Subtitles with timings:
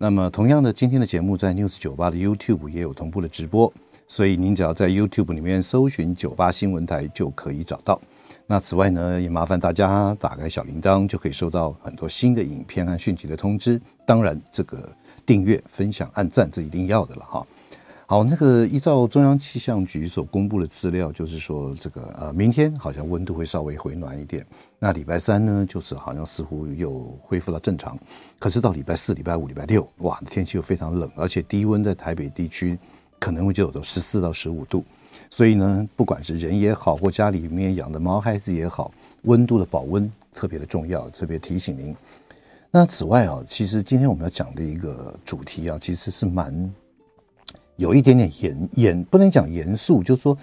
[0.00, 3.72] 那么，同样的，今天的节目在 News 九八的 YouTube 也有同步的直播，
[4.06, 8.00] 所以您只要在 YouTube 里面搜寻九八新闻台就可以找到。
[8.46, 13.80] 那此外呢，也麻烦大家打开小铃铛，就可以收到很多新的影片和讯息的通知。
[14.06, 14.88] 当然，这个
[15.26, 17.44] 订阅、分享、按赞，是一定要的了哈。
[18.10, 24.46] 好，那个依照中央气象局所公布的资料，就是说这个呃，明天好像温度会稍微回暖一点。
[24.78, 27.98] 那礼拜三呢，就是好像似乎又恢复到正常。
[28.38, 32.78] 可是到礼拜四、礼拜五、礼拜六，哇，天气又非常冷，而且低温在台北地区
[33.18, 34.82] 可能会就有到十四到十五度。
[35.28, 38.90] 所以呢，不管是人也好，或家里面养的毛孩子也好，
[39.24, 41.94] 温度的保温特别的重要，特别提醒您。
[42.70, 46.72] 那此外啊，其实今天我们要讲的一个主题啊，其实是蛮。
[47.78, 50.36] 有一点点严严，不能讲严肃，就是说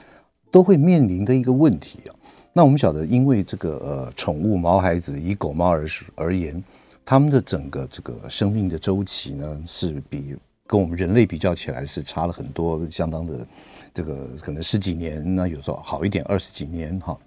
[0.49, 2.15] 都会面临的一个问题啊。
[2.53, 6.63] 那我们晓得，因为这个呃宠物毛孩子，以狗猫而而言，
[7.03, 10.33] 他们的整个这个生命的周期呢，是比
[10.65, 13.45] 跟我们人类比较起来是差了很多，相当的
[13.93, 17.17] 这个可能十几年，那有时候好一点二十几年哈。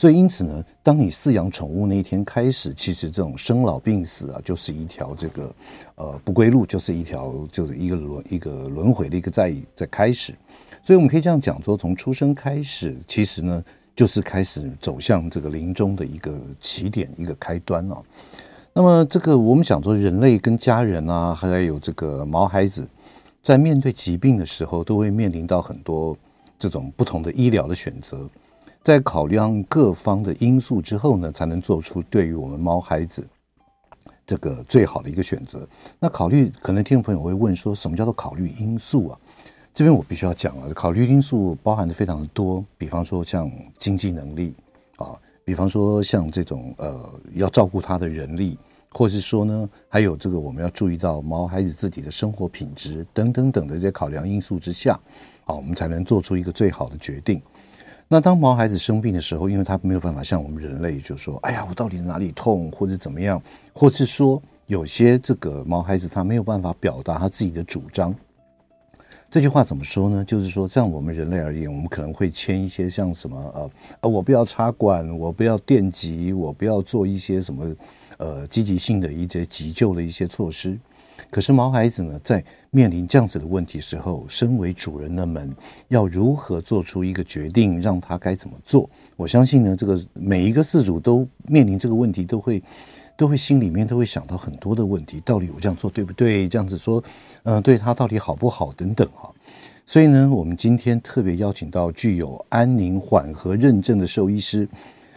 [0.00, 5.54] 所以，因此呢，当你饲养宠物那一天开始，其实这种生老病死啊，就是一条这个
[5.96, 10.34] 呃不归路，就是一条就是一个轮一个轮回的一个在在开始。
[10.82, 13.62] 所以，我们可以这样讲说，从出生开始，其实呢，
[13.94, 18.00] 就是开始走向这个临终的一个起点，一个开端啊。
[18.72, 22.88] 那么，这个我们想说，人类跟家人啊，还有这个毛孩子，
[23.42, 26.16] 在面对疾病的时候，都会面临到很多
[26.58, 28.26] 这种不同的医疗的选择。
[28.82, 33.26] 在考量各方的因素之后呢，才能做出对于我们毛孩子
[34.26, 35.68] 这个最好的一个选择。
[35.98, 39.18] 那考虑，可能听众朋友会问说，什么叫做考虑因素啊？
[39.74, 44.54] 这边我必须要讲啊，考虑因素包含的非常的多，比方说像经济能力
[44.96, 45.12] 啊，
[45.44, 48.58] 比方说像这种呃要照顾他的人力，
[48.90, 54.98] 或是说呢，还有这个我们要注意到毛孩子自己的生活品质等等等的这些考量因素之下，
[55.44, 57.42] 啊，我们才能做出一个最好的决定。
[58.12, 63.40] 那当毛孩子生病的时候，因为他没有办法像我们人类，就说：“哎呀，我到底哪里痛，或者怎么样？”
[63.72, 68.12] 或是说，有些这个毛孩子他没有办法表达他自己的主张。
[69.30, 70.24] 这句话怎么说呢？
[70.24, 77.72] 就是说，像我们人类而言，我们可能会签一些像什么呃呃，我不要插管，我不要电击，我不要做一些什么
[78.18, 80.76] 呃积极性的一些急救的一些措施。
[81.30, 85.54] 可是毛孩子呢，在面临这样子的问题时候，身为主人的们
[85.88, 88.90] 要如何做出一个决定，让他该怎么做？
[89.16, 92.60] 我相信呢，这个每一个饲主都面临这个问题，都会
[93.16, 96.48] 都会心里面都会想到很多的问题，到底我这样做对不对？
[96.48, 97.02] 这样子说，
[97.44, 98.72] 嗯、对他到底好不好？
[98.72, 99.32] 等等哈。
[99.86, 104.68] 所以呢，我们今天特别邀请到具有安宁缓和认证的兽医师，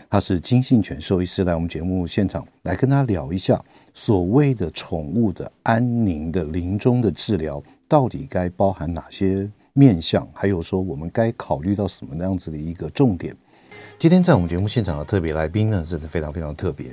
[0.10, 3.60] 他是金信犬兽医师，来我们节目现场来跟他聊一下。
[3.94, 10.28] 所谓的宠物的安宁的临终的治疗，到底该包含哪些面向？
[10.34, 13.36] 还有说我们该考虑到什么样子的一个重点？
[14.00, 16.88] 今天在我们节目现场的特别来宾呢，真的非常非常特别。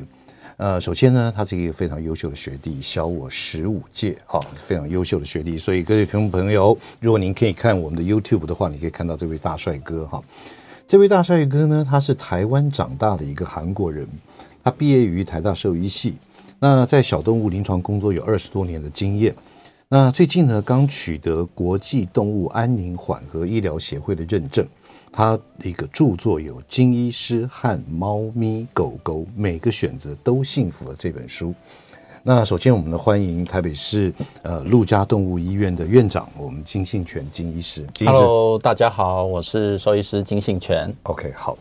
[0.59, 5.57] 呃，首先呢，他是一个非常优秀的学弟，小我十五届，哈，非常优秀的学弟。
[5.57, 10.23] 所以各位听众朋友，如果您可以看我们的 YouTube 的话，你可以看到这位大帅哥，哈，
[10.87, 14.07] 这位大帅哥呢，他是台湾长大的一个韩国人，
[14.63, 16.17] 他毕业于台大兽医系。
[16.63, 19.35] 那在小动物临床工作有二十多年的经验，
[19.89, 24.67] 那最近呢，刚取得国际动物安宁缓和医疗协会的认证。
[25.11, 31.55] 他的一个著作有《金医师和猫咪狗狗每个选择都幸福》的这本书。
[32.23, 34.13] 那首先我们来欢迎台北市
[34.43, 37.85] 呃陆家动物医院的院长，我们金信全金医师。
[37.95, 38.19] 金医师。
[38.19, 40.95] Hello，大家好，我是兽医师金信全。
[41.05, 41.57] OK，好。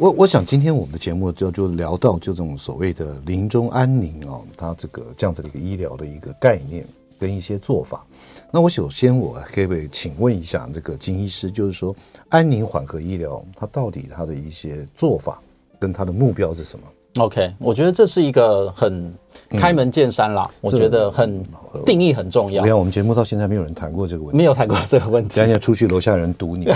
[0.00, 6.86] 我我想今天我们的节目就就聊到就这种所谓的临终安宁哦，它这个这样子的一个医疗的一个概念
[7.18, 8.02] 跟一些做法。
[8.50, 11.94] 那我首先我可以请问一下这个金医师，就是说
[12.30, 15.38] 安宁缓和医疗它到底它的一些做法
[15.78, 16.86] 跟它的目标是什么
[17.22, 19.12] ？OK，我觉得这是一个很
[19.50, 21.44] 开门见山啦，嗯、我觉得很
[21.84, 22.62] 定义很重要。
[22.62, 26.72] 你看我们节目到现在没有人谈过这个问题，没有谈过这个问题，等下出去楼下人堵你。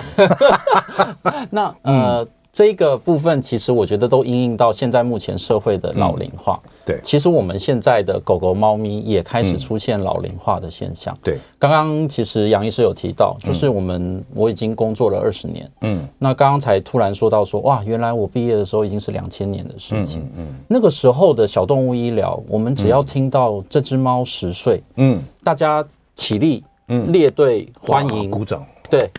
[1.49, 2.23] 那呃。
[2.23, 6.61] 嗯这个部分其实我觉得都应应到现在目前社会的老龄化。
[6.63, 11.19] 嗯、对，其实我们现在的狗狗、猫咪也开始出现老龄化的现象。
[11.21, 15.69] 对，刚刚其实杨医师有提到，就是我们我已经工作了二十年。
[15.81, 20.23] 嗯，那刚刚才突然说到说，哇，原来我毕业的时候已经是两千年的事情。
[20.39, 25.85] 嗯，那个时候的小动物医疗，我们只要听到这只猫十岁，嗯，大家
[26.15, 29.11] 起立，嗯，列队欢迎，鼓掌，对。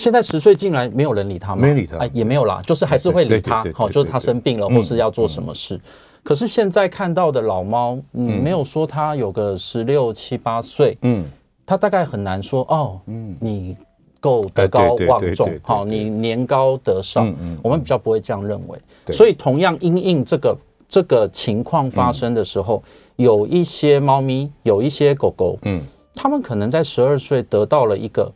[0.00, 1.60] 现在十岁进来，没有人理他吗？
[1.60, 3.62] 没理他，哎，也没有啦，就是还是会理他。
[3.74, 5.78] 好，就是他生病了，或是要做什么事。
[6.22, 11.22] 可是现在看到的老猫，嗯，没有说他有个十六七八岁，嗯，
[11.66, 13.76] 他大概很难说哦，嗯，你
[14.20, 18.78] 够德高望重，好，你年高德少，嗯，我们比较不会这样认为。
[19.12, 20.56] 所以同样因应这个
[20.88, 22.82] 这个情况发生的时候，
[23.16, 25.82] 有一些猫咪，有一些狗狗，嗯，
[26.14, 28.32] 他们可能在十二岁得到了一个。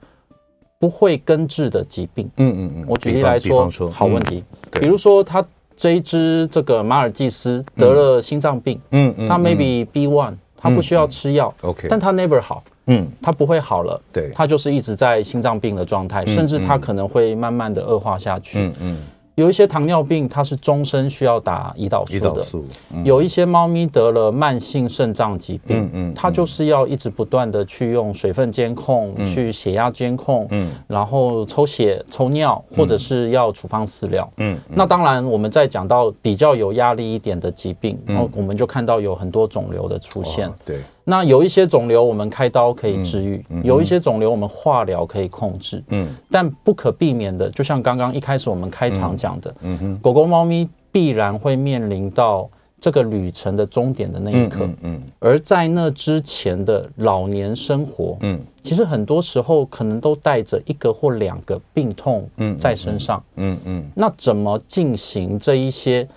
[0.84, 2.30] 不会根治的疾病。
[2.36, 2.84] 嗯嗯嗯。
[2.86, 4.44] 我举例来说，好问题。
[4.70, 5.42] 比如说，他
[5.74, 8.78] 这一只这个马尔济斯得了心脏病。
[8.90, 9.26] 嗯嗯。
[9.26, 11.54] 他 maybe B one，他不需要吃药。
[11.62, 11.88] OK。
[11.88, 12.62] 但他 never 好。
[12.88, 13.10] 嗯。
[13.22, 13.98] 他不会好了。
[14.12, 14.30] 对。
[14.34, 18.58] 他就是一直在心脏病的状态，甚至他可能会慢慢的恶化下去。
[18.58, 18.98] 嗯嗯。
[19.36, 22.18] 有一些糖尿病，它是终身需要打胰岛素的。
[22.18, 22.64] 胰岛素。
[23.02, 34.56] 有一些猫咪得了慢性肾脏疾病，嗯嗯，它就是要一直不断的去用水分监控，去血压监控，嗯，然后抽血、抽尿，或者是要处方饲料，嗯。
[34.68, 40.78] 那当然，我们在讲到比较有压力一点的疾病，然后我们就看到有很多肿瘤的出现，对。
[41.04, 52.48] 那有一些肿瘤我们开刀可以治愈，嗯嗯、有一些肿瘤我们化疗可以控制，嗯，但不可避免的，就像刚刚一开始我们开场讲的，嗯，嗯哼，狗狗、猫咪必然会面临到
[52.80, 66.08] 这个旅程的终点的那一刻，嗯，而在那之前的老年生活，嗯，其实很多时候可能都带着一个或两个病痛，嗯，在身上，嗯嗯，嗯，那怎么进行这一些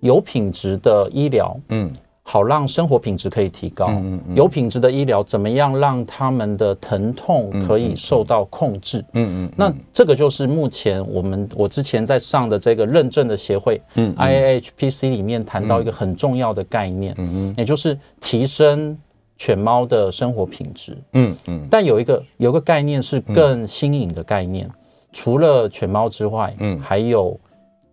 [0.00, 1.88] 有品质的医疗，嗯？
[2.26, 9.04] 好让生活品质可以提高，嗯嗯、有品质的医疗怎么样让他们的疼痛可以受到控制？
[9.12, 18.98] 嗯嗯，那这个就是目前我们我之前在上的这个认证的协会，嗯，IAHPC 里面谈到一个很重要的概念，嗯嗯，也就是提升
[19.36, 21.60] 犬猫的生活品质，嗯嗯。
[21.60, 24.72] 嗯但有一个有一个概念是更新颖的概念，嗯、
[25.12, 27.38] 除了犬猫之外，嗯，还有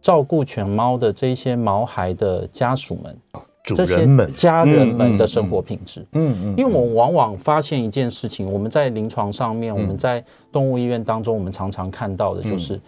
[0.02, 3.18] 照顾犬猫的这些毛孩的家属们。
[3.64, 12.82] 这些家人们的生活品质，嗯嗯，因为我们往往发现一件事情，我们在临床上面，我们在动物医院当中，我们常常看到的就是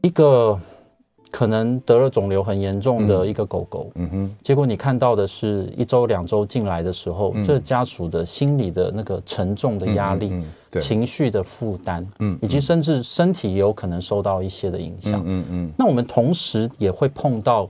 [0.00, 0.58] 一个
[1.30, 10.42] 可能得了肿瘤很严重的一个狗狗，嗯哼，结果你看到的是一周两周进来的时候，这家属的心理的那个沉重的压力、
[10.78, 17.68] 情绪的负担，嗯，以及甚至身体也有可能受到一些的影响，嗯嗯，那我们同时也会碰到。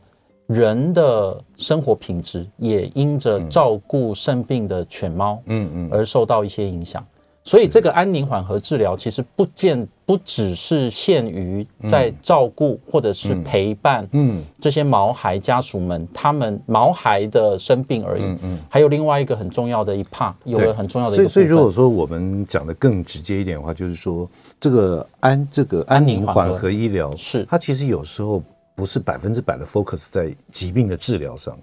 [0.53, 7.07] 人的生活品质也因着照顾生病的犬猫，嗯嗯，而受到一些影响。
[7.45, 18.23] 所以这个安宁缓和治疗其实不见不只是限于在照顾或者是陪伴，嗯，这些毛孩家属们他们毛孩的生病而已。
[18.23, 21.29] 嗯嗯，还有另外一个很重要的一 part，有个很重要的一个。
[21.29, 28.43] 所以，所以如果说我们讲的更直接一点的话，就是说这个安这个安宁缓和医疗是它其实有时候。
[28.81, 31.55] 不是百分之百的 focus 在疾病的治疗上，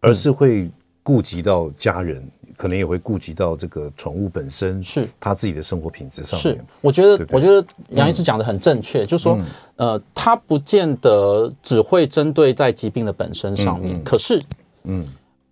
[0.00, 0.68] 而是会
[1.04, 2.20] 顾及到家人，
[2.56, 6.56] 可能也会顾及到这个宠物本身是他自己的生活品质上面。
[6.56, 9.38] 是，我觉得，我觉得杨医师讲的很正确，就是说，
[9.76, 14.42] 呃，他不见得只会针对在疾病的本身上面，可是，
[14.82, 15.06] 嗯。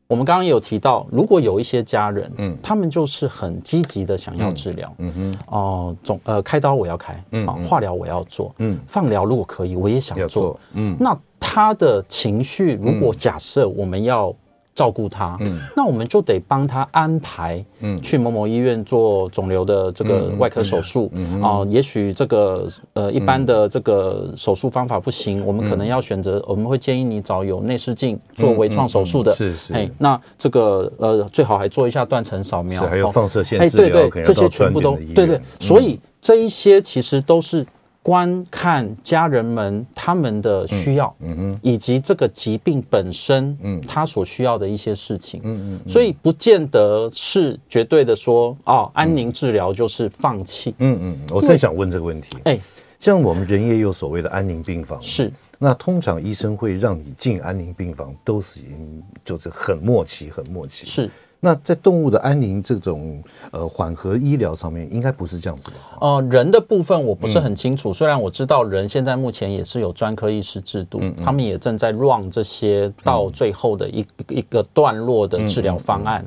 [0.08, 5.12] 我们刚刚也有提到，如果有一些家人，嗯，他们就是很积极的想要治疗，嗯。
[5.12, 14.34] 哼，哦，总呃开刀我要开，嗯，化疗我要做，嗯，放疗如果可以我也想做，嗯，那他的情绪如果假设我们要。
[14.76, 37.66] 照顾他，嗯，那我们就得帮他安排，嗯，去某某医院做肿瘤的这个外科手术，嗯啊，也许这个呃一般的这个手术方法不行，我们可能要选择，我们会建议你找有内视镜做微创手术的，是是，哎，那这个呃最好还做一下断层扫描，还有放射线治疗，哎，对对，这些全部都对对，所以这一些其实都是。
[38.06, 52.56] 观看家人们他们的需要，嗯嗯，以及这个疾病本身，嗯，他所需要的一些事情，嗯嗯，所以不见得是绝对的说，哦，安宁治疗就是放弃，嗯嗯，我正想问这个问题，哎，
[53.00, 65.76] 像我们人也有所谓的安宁病房，是，那通常医生会让你进安宁病房，都是已经就是很默契，很默契，是，那在动物的安宁这种呃缓和医疗上面，应该不是这样子的。
[66.00, 76.24] 呃，人的部分我不是很清楚，嗯、虽然我知道人现在目前也是有专科医师制度，嗯嗯、他们也正在 run 这些到最后的一、嗯、一个段落的治疗方案。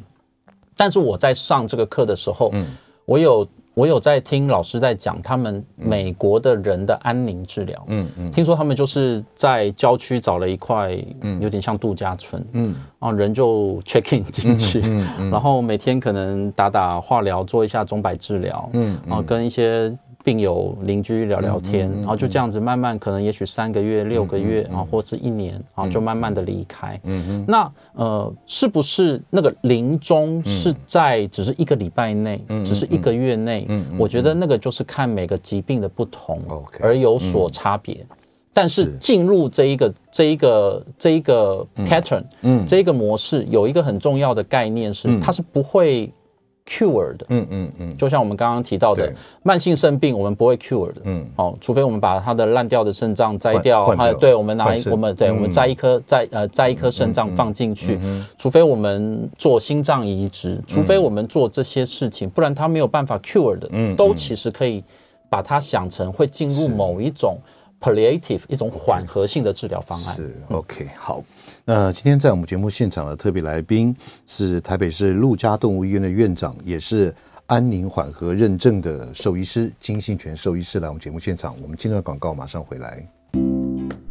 [0.76, 2.66] 但是我在上这个课的时候，嗯、
[3.06, 3.48] 我有。
[3.80, 19.90] 我有在听老师在讲他们美国的人的安宁治疗，嗯嗯，听说他们就是在郊区找了一块，嗯，有点像度假村，嗯，然后人就 check in 进去，嗯，然后每天可能打打化疗，做一下钟摆治疗，嗯，然后跟一些。
[20.22, 27.00] 病友邻居聊聊天，然后就这样子慢慢，可能也许三个月、六个月啊，或是一年啊，就慢慢的离开。
[27.06, 27.46] 嗯嗯。
[27.48, 33.66] 那呃，是不是那个临终是在只是一个礼拜内，只是一个月内？
[33.70, 36.42] 嗯，我觉得那个就是看每个疾病的不同
[36.82, 38.06] 而有所差别。
[38.52, 46.12] 但是进入这一个这一个这一个 pattern，嗯，这一个模式有一个很重要的概念是，它是不会。
[46.70, 49.12] Cure 的，嗯嗯嗯，就像我们刚刚提到的，
[49.42, 57.98] 慢性肾病我们不会 cure 的，嗯，好，除非我们把它的烂掉的肾脏摘掉，还有对，我们拿一我们对，我们摘一颗摘呃摘一颗肾脏放进去，
[58.38, 64.84] 除非我们做心脏移植，除非我们做这些事情，不然它没有办法 cure 的，嗯，都其实可以
[65.28, 67.40] 把它想成会进入某一种
[67.82, 70.16] palliative 一种缓和性的治疗方案。
[70.16, 71.24] 是 OK 好。
[71.72, 73.96] 那今天在我们节目现场的特别来宾
[74.26, 77.14] 是台北市陆家动物医院的院长，也是
[77.46, 81.56] 安宁缓和认证的兽医师金信全兽医师来我们节目现场。
[81.62, 83.08] 我们进段广告，马上回来。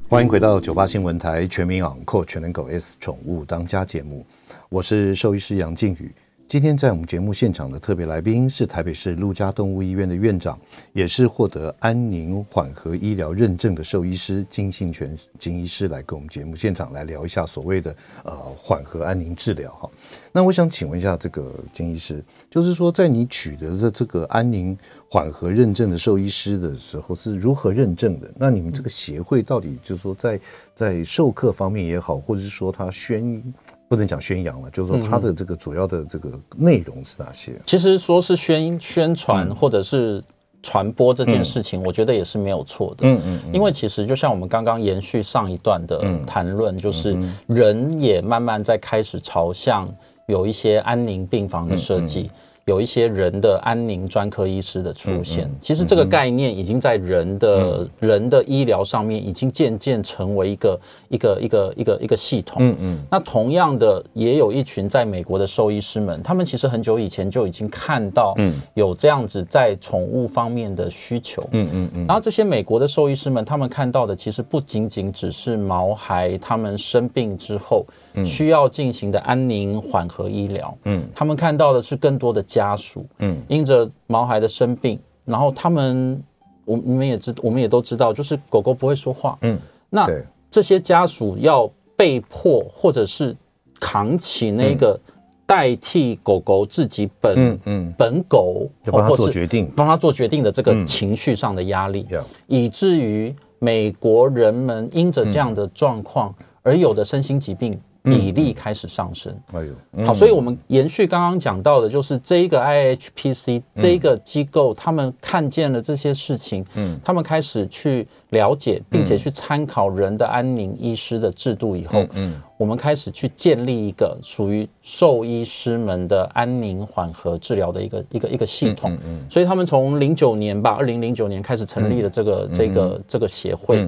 [0.09, 4.25] 欢迎回到九八新闻台全民昂扣全能狗 S 宠物当家节目，
[4.69, 6.15] 我是兽医师杨靖宇。
[6.49, 10.59] 今天在我们节目现场的特别来宾是台北市陆家动物医院的院长，
[10.95, 19.91] 也是获得安宁缓和医疗认证的兽医师金信全金医师，来跟我们节目现场来聊一下所谓的呃缓和安宁治疗哈。
[20.33, 24.75] 那我想请问一下这个金医师，就是说在你取得的这个安宁
[25.11, 28.33] 缓和认证的兽医师的时候是如何认证的？
[28.35, 30.41] 那你们这个协会到底就是说在
[30.75, 33.43] 在授课方面也好，或者是说他宣。
[33.89, 37.59] 不能讲宣扬了，就是说它的这个主要的这个内容是哪些？
[37.65, 40.23] 其实说是宣宣传或者是
[40.63, 43.07] 传播这件事情，我觉得也是没有错的。
[43.07, 47.17] 嗯嗯，因为其实就像我们刚刚延续上一段的谈论，就是
[47.47, 49.89] 人也慢慢在开始朝向
[50.27, 52.31] 有一些安宁病房的设计。
[52.69, 62.59] 有一些人的安宁专科医师的出现，其实这个概念已经在人的人的医疗上面已经渐渐成为一个一个一个一个一个系统。
[62.61, 62.99] 嗯嗯。
[63.11, 68.35] 那同样的，也有一群在美国的兽医师们，他们其实很久以前就已经看到，
[68.75, 71.43] 有这样子在宠物方面的需求。
[71.53, 72.07] 嗯嗯嗯。
[72.07, 77.87] 然后这些美国的兽医师们，他们看到的其实不仅仅只是毛孩他们生病之后。
[78.25, 86.23] 需要进行的安宁缓和医疗，嗯，他们看到的是更多的家属，嗯，因着毛孩的生病，然后他们，
[86.65, 89.59] 我你们也知，我们也都知道，就是狗狗不会说话，嗯，
[89.91, 90.07] 那
[90.51, 93.37] 这些家属要被迫或者是
[93.79, 94.99] 扛起那个
[95.47, 97.95] 代替狗狗自己本嗯，嗯。
[97.97, 102.07] 本狗要帮他做决定，帮他做决定的这个情绪上的压力，
[102.47, 107.79] 以至于美国人们因着这样的状况而有的身心疾病。
[108.11, 109.35] 比例开始上升。
[109.53, 128.97] 哎呦，好，所以我们延续刚刚讲到的，就是这一个 IHPC 这一个机构，他们看见了这些事情，嗯，他们开始去了解，并且去参考人的安宁医师的制度以后，嗯，我们开始去建立一个属于兽医师们的安宁缓和治疗的一个一个一个系统。
[129.05, 133.87] 嗯，所以他们从零九年吧，二零零九年开始成立了这个这个这个协会。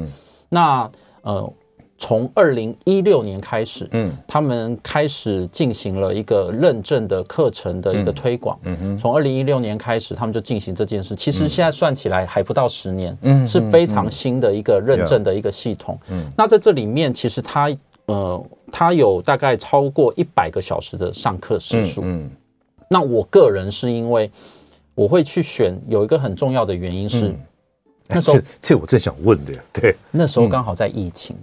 [0.49, 0.91] 那
[1.23, 1.53] 呃。
[2.03, 11.15] 从二零一六年开始，嗯，他们开始进行了一个认证的课程的一个推广，嗯嗯，从二零一六年开始，他们就进行这件事。
[11.15, 16.01] 其实现在算起来还不到十年，嗯，是非常新的一个认证的一个系统。
[16.09, 17.71] 嗯，那在这里面，其实它
[18.07, 22.01] 呃，它有大概超过一百个小时的上课时数。
[22.03, 22.31] 嗯，
[22.89, 24.31] 那我个人是因为
[24.95, 27.35] 我会去选，有一个很重要的原因是，
[28.09, 31.37] 那时候这我正想问的，对，那时候刚好在疫情。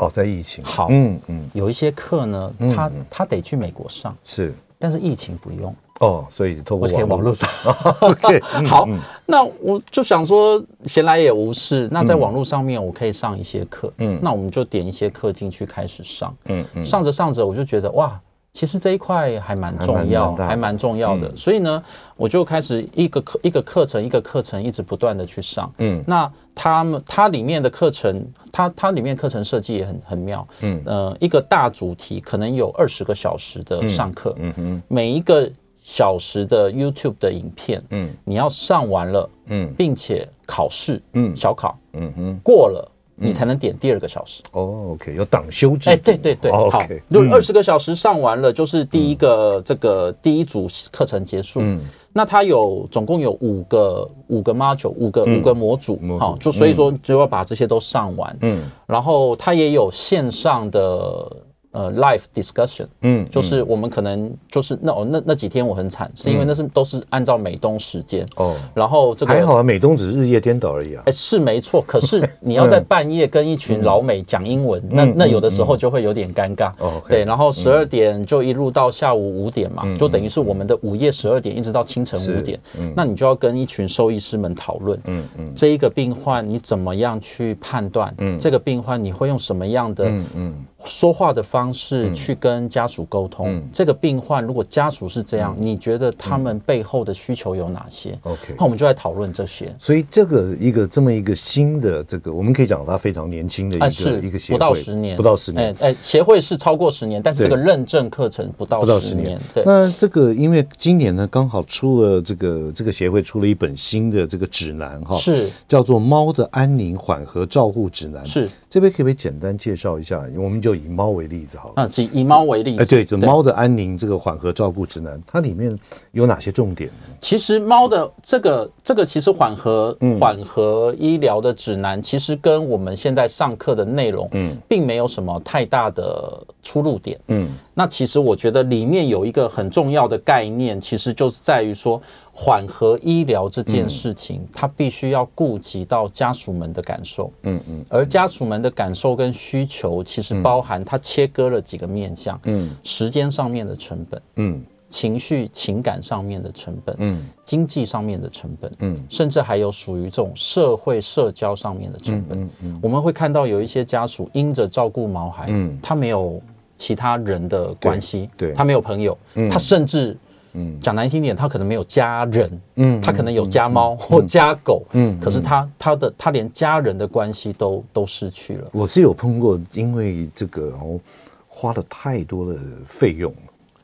[0.00, 0.64] 哦，在疫情。
[0.64, 5.74] 好，嗯嗯，有一些课呢，他他得去美国上，是，但是疫情不用。
[6.00, 7.34] 哦，所以透过网络。
[7.34, 7.48] 上，
[8.00, 8.88] OK， 好，
[9.26, 18.18] 那我就想说闲来也无事，那在网络上面我可以上一些课，嗯，那我们就点一些课进去开始上，嗯嗯，上着上着我就觉得哇，
[18.52, 21.34] 其实这一块还蛮重要，还蛮重要的。
[21.36, 21.82] 所以呢，
[22.16, 25.72] 我就开始一个课一个课程一个课程一直不断的去上。
[25.78, 30.46] 嗯，那他们它里面的课程，它它里面课程设计也很很妙。
[30.62, 34.34] 嗯，呃，一个大主题可能有二十个小时的上课。
[34.38, 35.48] 嗯嗯，每一个
[35.80, 42.89] 小时的 YouTube 的影片，嗯，你要上完了，嗯，并且考试，嗯，小考，嗯哼，过了。
[43.22, 45.90] 你才能点第二个小时哦，OK，有党修制。
[45.90, 51.60] 哎，对对对，好，就二十个小时上完了，就是第一个这个第一组课程结束。
[51.62, 51.80] 嗯，
[52.12, 58.34] 那它有总共有五个五个 module，五个五个模组，好，就所以说就要把这些都上完。
[58.40, 61.30] 嗯，然后它也有线上的。
[61.72, 90.54] 呃，live discussion，嗯，就是我们可能就是那哦，那那几天我很惨，是因为那是都是按照美东时间哦，然后这个还好啊，美东只是日夜颠倒而已啊，哎，是没错，可是你要在 半夜跟一群老美讲英文，那那有的时候就会有点尴尬哦，对，然后十二点就一路到下午五点嘛，就等于是我们的午夜十二点一直到清晨五点，嗯，那你就要跟一群兽医师们讨论，嗯嗯，这一个病患你怎么样去判断，嗯，这个病患你会用什么样的，嗯嗯。
[90.84, 99.74] 说话的方式去跟家属沟通，嗯，这个病患如果家属是这样，嗯，你觉得他们背后的需求有哪些？OK，那我们就来讨论这些。
[99.78, 105.74] 所以这个一个这么一个新的这个，我们可以讲他非常年轻的一个一个协会，不到十年，不到十年。
[105.80, 109.40] 哎，协会是超过十年，但是这个认证课程不到十年。
[109.54, 118.24] 对，那这个因为今年呢刚好出了这个这个协会出了一本新的这个指南哈，是叫做《猫的安宁缓和照护指南》。
[118.28, 120.24] 是这边可不可以简单介绍一下？
[120.36, 125.76] 我们就以猫为例子好了，啊，以以猫为例子，哎，对，就猫的安宁这个缓和照顾指南，它里面
[126.12, 127.14] 有哪些重点呢？
[127.20, 137.48] 其实猫的这个这个其实缓和缓和医疗的指南，其实跟我们现在上课的内容，嗯，并没有什么太大的出入点，嗯。
[137.72, 142.00] 那其实我觉得里面有一个很重要的概念，其实就是在于说，
[142.32, 166.42] 缓和医疗这件事情，它必须要顾及到家属们的感受，嗯嗯，而家属们的感受跟需求，其实包含它切割了几个面向，嗯，时间上面的成本，嗯，情绪情感上面的成本，嗯，经济上面的成本，嗯，甚至还有属于这种社会社交上面的成本，嗯嗯，我们会看到有一些家属因着照顾毛孩，嗯，他没有。
[166.80, 169.16] 其他人的关系，对，他没有朋友，
[169.50, 170.16] 他甚至，
[170.54, 178.66] 嗯，讲难听点，他可能没有家人，嗯，他可能有家猫或家狗，嗯，可是他他的他连家人的关系都都失去了。
[178.72, 180.98] 我是有碰过，因为这个哦，
[181.46, 183.30] 花了太多的费用。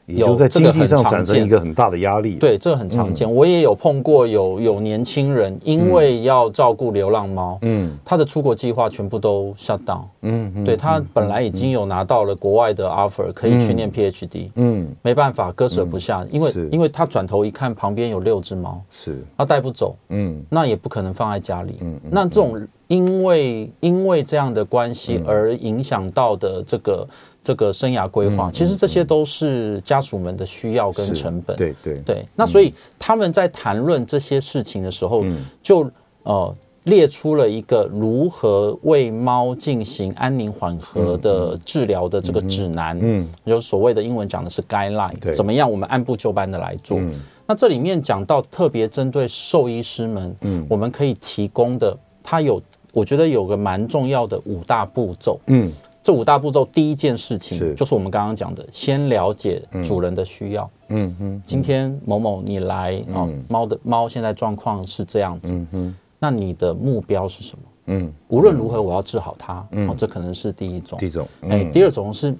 [0.06, 2.36] 也就在经济上产生一个很大的压力。
[2.36, 3.30] 对，这个很常见。
[3.30, 10.02] 我也有碰过有有年轻人，因为要照顾流浪猫，嗯，他的出国计划全部都 shut down。
[10.22, 14.50] 嗯，对，他本来已经有拿到了国外的 offer，可以去念 PhD。
[14.54, 19.96] 嗯，没办法，割舍不下，因为因为他转头一看，旁边有六只猫，是他带不走。
[20.10, 21.78] 嗯，那也不可能放在家里。
[21.80, 27.06] 嗯，那这种因为因为这样的关系而影响到的这个。
[27.46, 31.56] 这个生涯规划，其实这些都是家属们的需要跟成本。
[31.56, 32.26] 对对对。
[32.34, 35.24] 那所以他们在谈论这些事情的时候，
[35.62, 35.88] 就
[36.24, 42.98] 呃列出了一个如何为猫进行安宁缓和的治疗的这个指南。
[43.00, 46.98] 嗯，就是所谓的英文讲的是 guideline，怎么样我们按部就班的来做。
[47.46, 52.60] 那这里面讲到特别针对兽医师们，嗯，我们可以提供的，它有
[52.92, 55.38] 我觉得有个蛮重要的五大步骤。
[55.46, 55.72] 嗯。
[56.06, 60.70] 这五大步骤，第一件事情就是我们刚刚讲的，先了解主人的需要。
[60.86, 65.52] 嗯嗯，今天某某你来啊，猫的猫现在状况是这样子。
[65.52, 67.64] 嗯嗯，那你的目标是什么？
[67.86, 69.66] 嗯，无论如何我要治好它。
[69.72, 70.96] 嗯，这可能是第一种。
[70.96, 72.32] 第一种，哎，第二种是，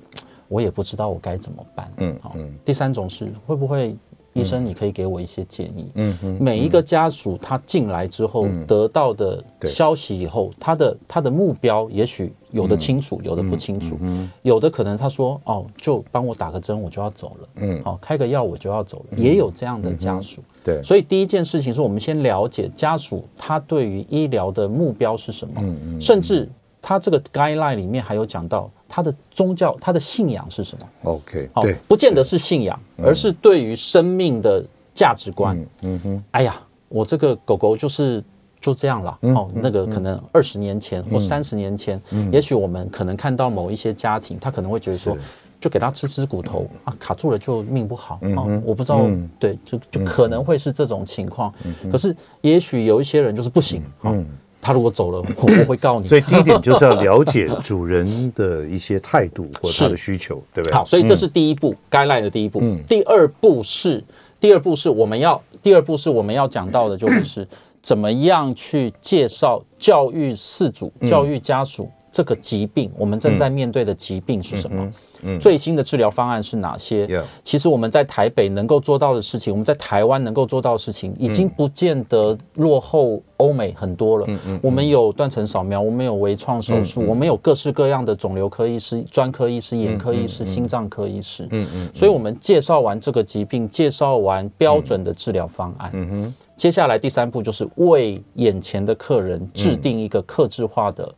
[0.47, 1.93] 我也不知道我该怎么办。
[1.97, 2.37] 嗯，好。
[2.65, 3.97] 第三种是会不会？
[4.37, 5.91] 医生，你可以给我一些建议。
[5.95, 13.97] 嗯嗯，每一个家属他进来之后得到的消息以后，他的他的目标也许有的清楚，有的不清楚。
[14.01, 17.49] 嗯，有的可能他说哦，就帮我打个针，我就要走了。
[17.57, 19.19] 嗯，好，开个药我就要走了。
[19.19, 20.43] 也有这样的家属。
[20.63, 25.55] 对，所以第一件事情是我们先了解家属他对于医疗的目标是什么。
[26.01, 26.49] 甚至
[26.87, 28.71] 他这个 guideline 里面还有讲到。
[28.89, 35.59] 他的宗教，他的信仰是什么？OK，对，不见得是信仰，而是对于生命的价值观。
[35.83, 36.55] 嗯哼，哎呀，
[36.89, 38.23] 我这个狗狗就是
[38.61, 39.19] 就这样了。
[39.23, 45.19] 哦，那个可能二十年前或三十年前，也许我们可能看到某一些家庭，他可能会觉得说，
[45.59, 48.21] 就给他吃吃骨头啊，卡住了就命不好。
[48.23, 49.05] 嗯，我不知道，
[49.41, 51.53] 对，就就可能会是这种情况。
[51.91, 53.83] 可是也许有一些人就是不行。
[54.05, 54.25] 嗯。
[54.67, 56.09] 他如果走了， 我会告你。
[56.09, 60.75] 所以第一点就是要了解主人的一些态度或者他的需求，对不对？
[60.75, 62.59] 好，所以这是第一步，guideline 的第一步。
[62.61, 64.03] 嗯，第二步是，
[64.41, 67.47] 第二步是我们要，第二步是我们要讲到的，就是
[67.81, 74.93] 怎么样去介绍、教育事主、教育家属这个疾病，我们正在面对的疾病是什么。
[75.41, 77.23] 最新的治疗方案是哪些？Yeah.
[77.43, 84.25] 其实我们在台北能够做到的事情，我们在台湾能够做到的事情，已经不见得落后欧美很多了。
[84.29, 91.47] 嗯嗯，我们有断层扫描，我们有微创手术，我们有各式各样的肿瘤科医师、专科医师、眼科医师、心脏科医师。
[91.51, 95.91] 嗯嗯，所以我们介绍完这个疾病，介绍完标准的治疗方案。
[95.95, 101.15] 嗯哼，接下来第三步就是为眼前的客人制定一个克制化的。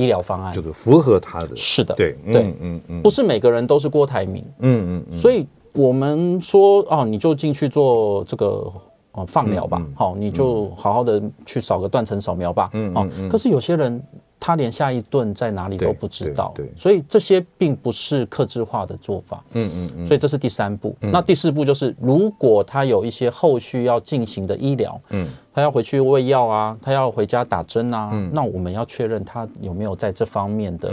[0.00, 0.52] 医疗方案。
[0.52, 8.72] 就是符合他的，是的，对对，嗯嗯，嗯，不是每个人都是郭台铭，嗯嗯，所以我们说哦，你就进去做这个
[9.12, 14.02] 哦放疗吧，好，你就好好的去扫个断层扫描吧，嗯嗯，可是有些人。
[14.40, 20.96] 他连下一顿在哪里都不知道，对，所以这些并不是克制化的做法，嗯嗯嗯，所以这是第三步。
[20.98, 30.90] 那第四步就是，如果他有一些后续要进行的医疗，嗯，他要回去喂药啊，他要回家打针啊，那我们要确认他有没有在这方面的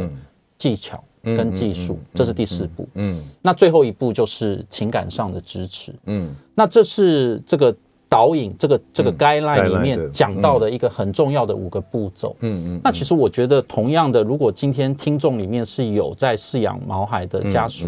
[0.57, 2.85] 技巧跟技术，这是第四步。
[2.95, 7.73] 嗯，那最后一步就是情感上的支持，嗯，那这是这个。
[8.09, 12.35] 导引这个这个 guideline 里面讲到的一个很重要的五个步骤。
[12.39, 12.81] 嗯嗯。
[12.83, 17.87] 那其实我觉得，同样的，如果今天听众里面是有在饲养毛孩的家属，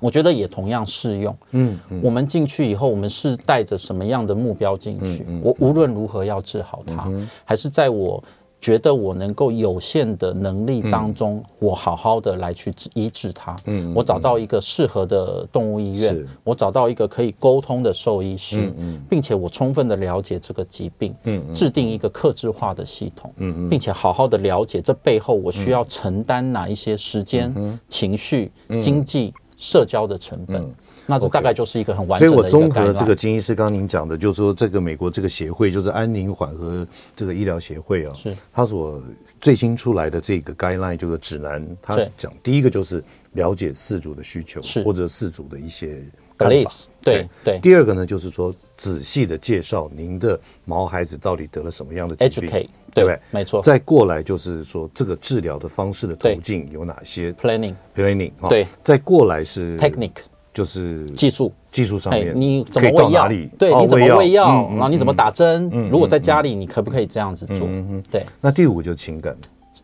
[0.00, 1.36] 我觉得也同样适用。
[1.52, 1.78] 嗯。
[2.02, 5.26] 我们进去以后，我们是带着什么样的目标进去？
[5.42, 7.10] 我无论如何要治好它，
[7.44, 8.22] 还是在我。
[8.64, 13.54] 觉得我能够有限的能力当中，我好好的来去医治它。
[13.66, 18.72] 嗯，我找到一个适合的动物医院，我找到一个可以沟通的兽医师，
[19.06, 28.50] 并且我充分的了解这个疾病，嗯，制定一个克制化的系统，嗯，并且好好的了解这背后我需要承担哪一些时间、情绪、
[28.80, 30.64] 经济、社交的成本。
[31.06, 32.34] 那这大概就是一个很完整的。
[32.34, 39.02] 所以我综合这个金医师刚刚您讲的，就是说这个美国这个协会，就是安宁缓和这个医疗协会啊，是他所
[39.40, 41.64] 最新出来的这个 guideline 就是指南。
[41.82, 46.02] 他讲第一个就是了解四组的需求，或者四组的一些
[46.38, 46.70] 看法。
[47.02, 47.58] 对对。
[47.58, 52.50] 第二个呢，就是说仔细的介绍您的毛孩子到底得了什么样的疾病，
[52.94, 53.20] 对不对？
[53.30, 53.60] 没错。
[53.60, 58.66] 再过来就是说这个治疗的方式的途径有哪些？Planning planning 对。
[58.82, 60.22] 再过来是 technique。
[60.54, 63.28] 就是技术，技术上面，你怎么喂药？
[63.58, 64.70] 对，你怎么喂药？
[64.70, 65.68] 然后你怎么打针？
[65.90, 67.68] 如果在家里，你可不可以这样子做？
[68.08, 68.24] 对。
[68.40, 69.36] 那第五就是情感，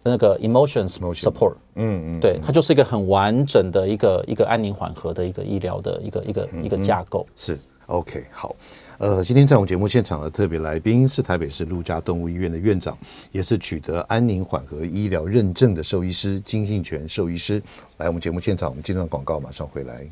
[0.05, 7.27] 那个 emotions support，嗯嗯，对，它就是一个很完整的一个一个安宁缓和的一个医疗的一个一个一个架构。
[7.35, 8.55] 是 OK 好。
[8.99, 12.97] 呃，今天在我们节目现场的特别来宾是台北市陆家动物医院的院长，
[13.33, 17.61] 也是取得安宁缓和医疗认证的兽医师金信全兽医师。
[17.97, 20.07] 来，我们节目现场，我们进段广告，马上回来。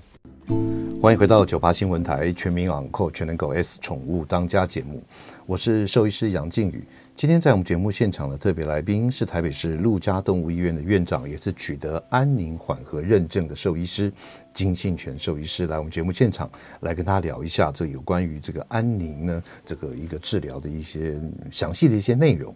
[1.00, 5.02] 欢迎回到九八新闻台《全民昂狗全能狗 S 宠物当家》节目，
[5.46, 6.82] 我是兽医师杨靖宇。
[7.14, 14.12] 今天在我们节目现场的特别来宾是台北市陆家动物医院的院长，也是取得安宁缓和认证的兽医师
[14.54, 16.50] 金信全兽医师，来我们节目现场
[16.80, 22.54] 来跟他聊一下这有关于这个安宁呢这个一个治疗的一些详细的一些内容。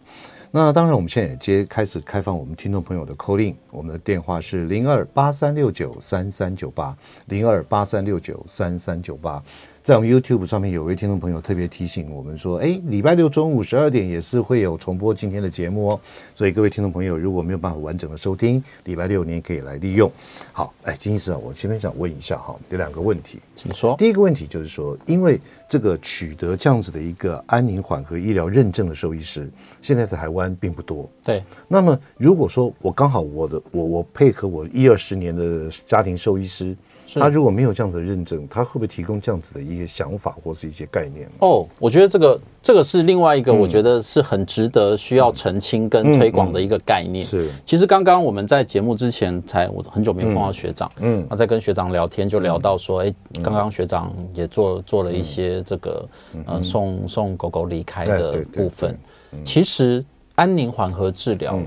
[0.54, 6.94] 那当然，我们现在也接开始开放我们听众朋友的 call in，我们的电话是零二八三六九三三九八
[7.28, 9.42] 零二八三六九三三九八。
[9.82, 16.00] 在我们 YouTube 上面，有位听众朋友特别提醒我们说：“哎，礼拜六中午十二点也是会有重播今天的节目哦。”
[16.36, 20.08] 所以各位听众朋友，如果没有办法完整的收听，礼拜六你也可以来利用。
[20.52, 23.96] 好，哎，金医师啊，我这边想问一下哈，有两个问题，请说。
[23.98, 31.10] 第一个问题就是说，因为这个取得这样子的一个安宁缓和医疗认证的兽医师，现在在台湾并不多。
[31.24, 31.42] 对。
[31.66, 36.76] 那么如果说我刚好我的我我配合我一二十年的家庭兽医师。
[37.20, 41.28] 他如果没有这样的认证，他会不会提供这样子的一些想法或是一些概念？
[41.38, 47.24] 哦，我觉得这个这个是另外一个，我觉得是很值得需要澄清跟推广的一个概念。
[47.24, 56.08] 是，其实刚刚我们在节目之前才，我很久没有碰到学长，嗯，那在跟学长聊天就聊到说，哎，刚刚学长也做做了一些这个
[56.46, 58.98] 呃送送狗狗离开的部分。
[59.44, 61.58] 其实安宁缓和治疗。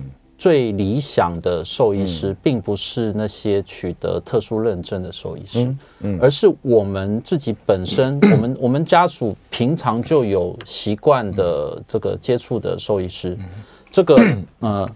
[0.46, 5.76] 最理想的兽医师，并不是那些取得特殊认证的兽医师，
[6.22, 13.36] 而是我们自己本身， 我们我们家属平常就有习惯的这个接触的兽医师，
[13.90, 14.16] 这个
[14.62, 14.88] 呃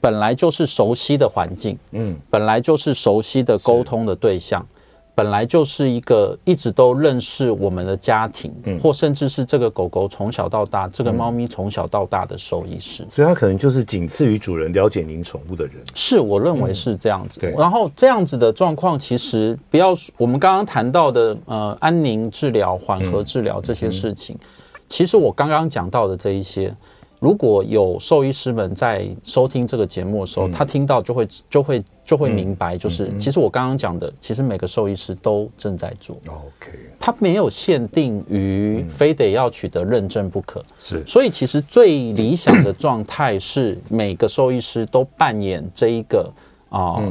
[0.00, 4.66] 本来就是熟悉的环境，嗯，本来就是熟悉的沟通的对象，
[5.16, 15.76] 本来就是一个一直都认识我们的家庭，嗯，或甚至是这个狗狗从小到大，这个猫咪从小到大的受益师，所以它可能就是仅次于主人了解您宠物的人。
[15.94, 17.40] 是，我认为是这样子。
[17.40, 24.36] 对，然后这样子的状况，其实不要我们刚刚谈到的呃安宁治疗、缓和治疗这些事情，
[24.86, 26.74] 其实我刚刚讲到的这一些。
[27.18, 36.16] 如果有兽医师们在收听这个节目的时候，他听到就会就会就会明白，就是其实我刚刚讲的，其实每个兽医师都正在做。
[36.26, 40.64] OK，他没有限定于非得要取得认证不可。
[40.78, 46.30] 是，所以其实最理想的状态是每个兽医师都扮演这一个
[46.68, 47.02] 啊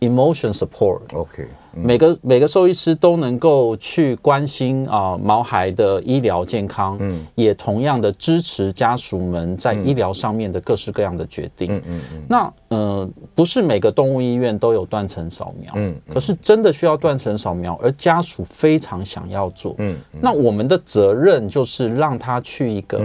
[0.00, 1.00] emotion support。
[1.14, 1.46] OK。
[1.76, 12.22] 每个每个兽医师都能够去关心啊毛孩的医疗健康，嗯，也同样的支持家属们在医疗上面的各式各样的决定，嗯嗯嗯。
[12.28, 23.02] 那呃，不是每个动物医院都有断层扫描，嗯，可是真的需要断层扫描，而家属非常想要做，嗯，那我们的责任就是让他去一个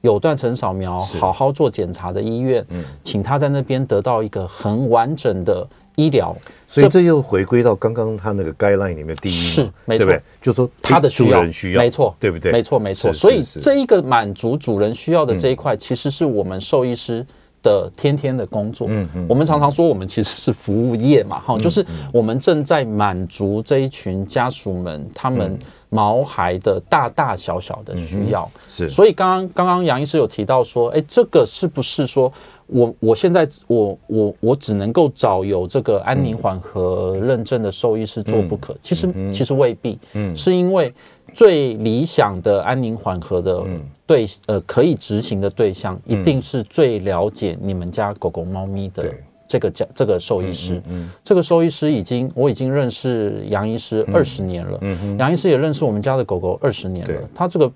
[0.00, 5.64] 有断层扫描、好好做检查的医院，嗯，请他在那边得到一个很完整的。
[5.98, 6.34] 医疗，
[6.68, 10.22] 所以这又回归到刚刚他那个 guideline 里面第一是没错，对不对？
[10.40, 12.52] 就说他的主人需要，没错，对不对？
[12.52, 13.12] 没错，没错。
[13.12, 17.26] 所以这一个满足主人需要的这一块，其实是我们兽医师
[17.64, 18.86] 的天天的工作。
[18.88, 19.26] 嗯嗯。
[19.28, 25.58] 我们常常说，我们其实是服务业嘛，哈，就是我们正在满足这一群家属们他们
[25.88, 28.48] 毛孩的大大小小的需要。
[28.68, 28.88] 是。
[28.88, 32.32] 所以刚刚刚刚杨医师有提到说，哎，这个是不是说？
[32.68, 40.92] 我我现在我我我只能够找有这个安宁缓和认证的兽医师做不可，其实其实未必，嗯，是因为
[41.32, 43.64] 最理想的安宁缓和的
[44.06, 49.12] 对呃可以执行的对象，一定是最了解你们家狗狗猫咪的
[49.46, 57.70] 这个家这个兽医师，嗯，这个兽医师已经我已经认识杨医师二十年了，嗯，杨医师也认识我们家的狗狗二十年了，他这个。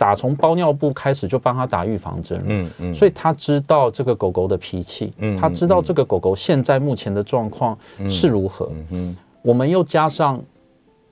[0.00, 7.76] 打从包尿布开始就帮他打预防针，嗯嗯，所以他知道这个狗狗的脾气，嗯，他知道这个狗狗现在目前的状况
[8.08, 10.42] 是如何，嗯，我们又加上。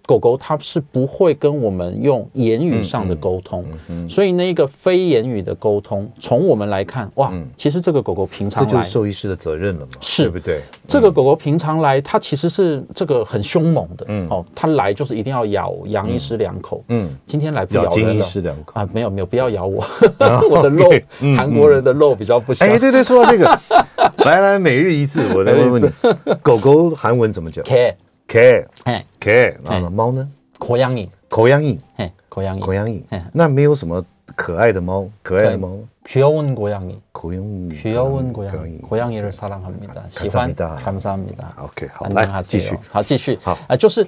[0.08, 3.62] 狗狗它是不会跟我们用言语上的沟通，
[4.08, 10.62] 所以那个非言语的沟通，从我们来看，哇，其实这个狗狗平常来，这就是兽医师的责任了嘛，是对不对？
[10.86, 18.80] 这个狗狗平常来，它其实是这个很凶猛的，哦，它来就是一定要咬杨医师两口，嗯，今天来不咬金医师两口。
[18.80, 19.84] 啊，没有没有，不要咬我，
[20.50, 20.90] 我的肉，
[21.36, 22.66] 韩国人的肉比较不行。
[22.66, 23.44] 哎，对对，说到这个，
[24.24, 25.90] 来来，每日一字，我来问问你，
[26.40, 27.62] 狗狗韩文怎么讲。
[28.27, 30.27] cat，哎，cat，啊，猫呢？
[30.59, 34.03] 口央影，口央影，哎，口央影，口央影，那没有什么
[34.35, 44.07] 可爱的猫，可爱的猫，귀여운고양이， 귀여운， 귀여운고양이， 고양이를사랑합니다，喜欢，감사합니다。OK，好，来继续，好，继续，好，啊，就是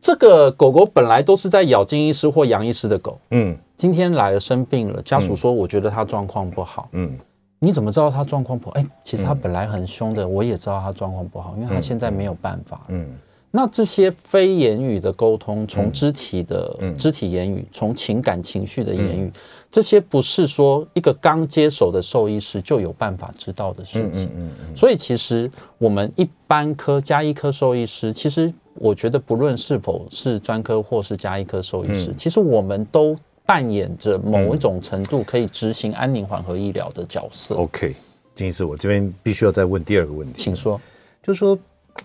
[0.00, 7.18] 这个狗狗本来都是在咬金医师或杨医师的狗，嗯，今天来了生病了，家属说我觉得它状况不好，嗯，
[7.58, 8.76] 你怎么知道它状况不好？
[8.76, 13.06] 哎，其实它本来很凶的，我也知道它状况不好，因为它现在没有办法，嗯。
[13.53, 19.29] 那这些非言语的沟通，从肢体的肢体言语，从情感情绪的言语，
[19.69, 24.29] 这些不是说一个刚接手的兽医师就有办法知道的事情。
[24.73, 37.55] 所以其实我们一般科加医科兽医师，其实我觉得不论是否是专科或是加医科兽医师，其实我们都扮演着某一种程度可以执行安宁缓和医疗的角色。
[37.55, 37.93] OK，
[38.33, 40.79] 金医师，我这边必须要再问第二个问题，请说，
[41.21, 41.59] 就是说。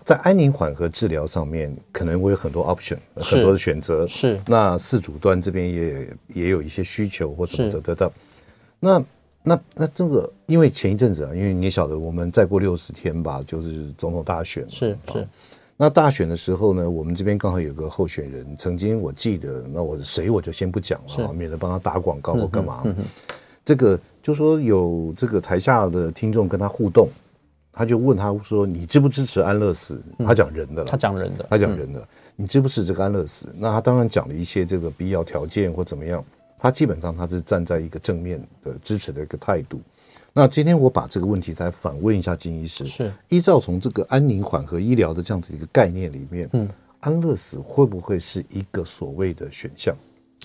[0.07, 4.07] 在安宁缓和治疗上面，可能会有很多 option，很多的选择。
[4.07, 8.13] 是，那四主端这边也也有一些需求或怎么得得到。
[8.79, 9.03] 那
[9.43, 14.65] 那那这个，因为前一阵子啊，因为你晓得，我们再过六十天吧，就是总统大选。
[14.69, 15.27] 是是。
[15.75, 22.81] 那大选的时候呢，我们这边刚好有个候选人，曾经我记得，那我谁我就先不讲了，免得帮他打广告或干嘛。
[23.65, 27.09] 这个就说有这个台下的听众跟他互动。
[27.77, 32.05] 他就问他说：“你支不支持安乐死？”他讲人的了，他讲人的，他讲人的。
[32.35, 33.53] 你支不支持这个安乐死？
[33.55, 36.23] 那他当然讲了一些这个必要条件或怎么样。
[36.57, 39.79] 他基本上他是站在一个正面的支持的一个态度。
[40.33, 46.67] 那今天我把这个问题再反问一下金医师：是依照从这个安宁缓和医疗的这样子一个概念里面，嗯，
[47.01, 49.95] 安乐死会不会是一个所谓的选项？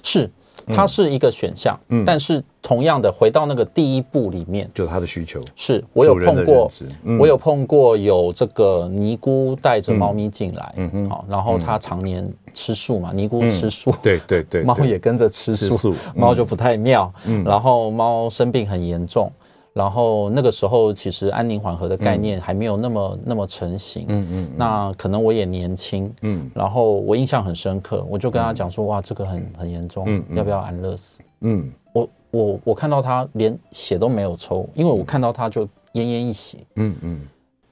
[0.02, 0.30] 是。
[0.66, 5.40] 它是一个选项，嗯，但是同样的，回到那个第一步里面，就是他的需求。
[5.56, 6.70] 是我有碰过，
[7.18, 19.30] 我有碰过有这个尼姑带着猫咪进来，嗯嗯，好，然后它常年吃素嘛，尼姑吃素，对对 对，猫也跟着吃素，猫就不太妙，嗯，然后猫生病很严重，
[19.72, 31.22] 然后那个时候其实安宁缓和的概念还没有那么、嗯、那么成型，嗯嗯，那可能我也年轻，嗯，然后我印象很深刻，我就跟他讲说，哇，这个很很严重，嗯，要不要安乐死？
[31.40, 37.20] 嗯，我我我看到他连血都没有抽，因为我看到他就奄奄一息，嗯嗯，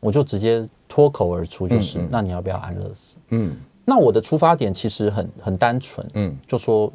[0.00, 3.18] 我就直接脱口而出就是，那你要不要安乐死？
[3.28, 6.92] 嗯，那我的出发点其实很很单纯，嗯，就说。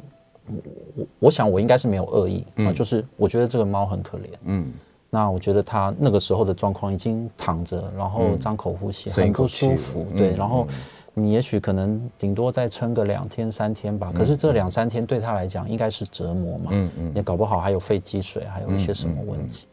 [0.94, 4.72] 我我想我应该是没有恶意啊，就是我觉得这个猫很可怜，嗯，
[5.16, 10.68] 那我觉得他那个时候的状况已经躺着，然后张口呼吸很不舒服，对，然后
[11.14, 19.66] 你也许可能顶多再撑个两天三天吧，可是这两三天对他来讲应该是折磨嘛，嗯嗯，也搞不好还有肺积水，还有一些什么问题，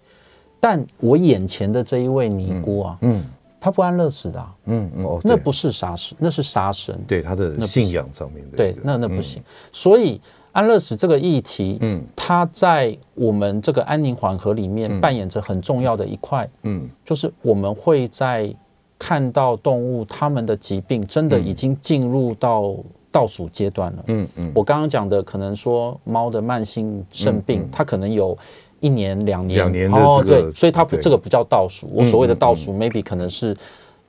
[0.61, 3.21] 但我眼前的这一位尼姑啊，嗯，
[3.59, 10.21] 他不安乐死的，嗯嗯，那不是杀生，那是杀生，对他的信仰上面的，对，那那不行，所以。
[10.53, 18.53] 安乐死这个议题，嗯，它在我们这个安宁缓和里面扮演着很重要的一块，嗯，就是我们会在
[18.97, 22.75] 看到动物它们的疾病真的已经进入到
[23.11, 28.37] 倒数阶段了，嗯嗯，我刚刚讲的可能说猫的慢性肾病，它可能有
[28.79, 33.57] 一年两年，两年的哦，对，所以它不这个不叫倒数，我所谓的倒数 maybe 可能是。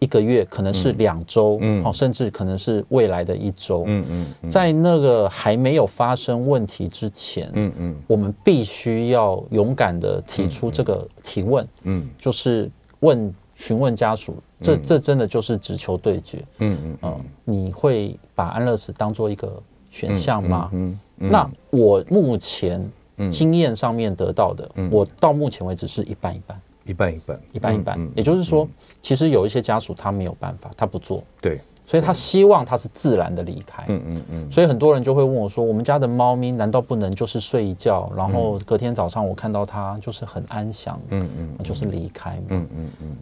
[0.05, 4.05] 一个月可能是两周，嗯，好，甚至可能是未来的一周，嗯
[4.43, 19.51] 嗯，在那个还没有发生问题之前，嗯嗯，我们必须要勇敢的提出这个提问，嗯，就是问询问家属，这这真的就是只求对决，嗯嗯嗯，你会把安乐死当做一个
[19.89, 20.69] 选项吗？
[20.75, 22.93] 嗯，那我目前
[23.31, 26.61] 经验上面得到的，我到目前为止是一半一半。
[26.85, 28.69] 一半一半，一半一半，也就是说，
[29.03, 43.17] 其实有一些家属他没有办法，他不做，对，所以他希望他是自然的离开，嗯嗯嗯，所以很多人就会问我说，我们家的猫咪难道不能就是睡一觉，然后隔天早上我看到它就是很安详，嗯嗯，就是离开嘛，嗯嗯嗯，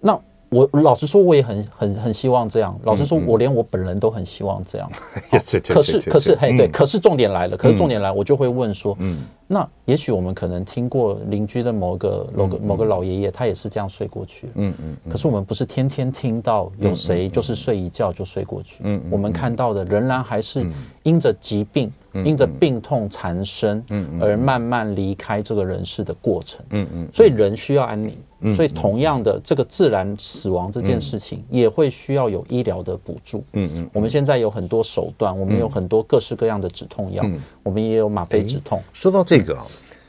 [0.00, 0.20] 那。
[0.50, 2.78] 我老实说，我也很很很希望这样。
[2.84, 4.90] 老实说，我连我本人都很希望这样。
[5.30, 7.56] 可是，可是，嘿，对，可是重点来了。
[7.56, 14.48] 可是重点来，我就会问说，嗯，那也许我们可能听过邻居的某个某个某个老爷爷，他也是这样睡过去。
[14.54, 14.96] 嗯嗯。
[15.10, 18.80] 可是我们不是天天听到有谁就是睡一觉就睡过去。
[18.84, 19.00] 嗯。
[19.10, 20.64] 我们看到的仍然还是
[21.02, 21.92] 因着疾病、
[22.24, 26.64] 因着病痛缠身，嗯而慢慢离开这个人世的过程。
[26.70, 27.08] 嗯嗯。
[27.12, 28.16] 所以人需要安宁。
[28.54, 33.42] 所以，同样的，这个自然死亡这件事情也会需要有医疗的补助。
[33.54, 37.24] 嗯嗯，我们现在有很多手段，我们有很多各式各样的止痛药，
[37.62, 38.80] 我们也有吗啡止痛。
[38.92, 39.66] 说到这个啊，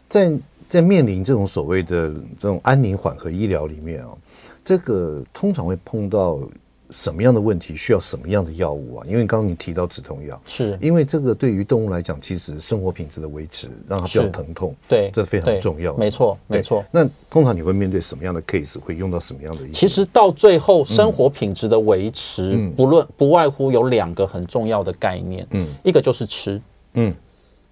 [0.07, 0.31] 在
[0.67, 4.09] 在面临这种所谓的这种安宁缓和医疗里面啊，
[4.63, 6.39] 这个通常会碰到。
[6.91, 9.05] 什么样的问题需要什么样的药物啊？
[9.07, 15.95] 因为刚刚你提到止痛药，是因为这个对于动物来讲，其实生活品质的维持，让它不要疼痛，对，这非常重要。
[15.97, 16.83] 没错，没错。
[16.89, 19.69] 那通常你会面对什么样的 case，会用到什么样的？
[19.71, 26.59] 其实到最后，生活品质的维持，不论不外乎有两个很重要的概念，嗯，一个就是吃，
[26.95, 27.13] 嗯，